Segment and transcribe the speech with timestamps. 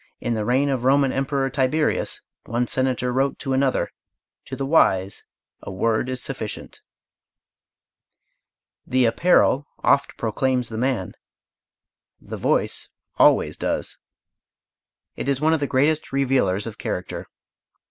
[0.19, 3.91] In the reign of the Roman emperor Tiberius, one senator wrote to another:
[4.45, 5.23] "To the wise,
[5.61, 6.81] a word is sufficient."
[8.87, 11.13] "The apparel oft proclaims the man;"
[12.19, 13.99] the voice always does
[15.15, 17.27] it is one of the greatest revealers of character.